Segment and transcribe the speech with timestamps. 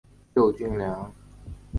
[0.33, 1.13] 救军粮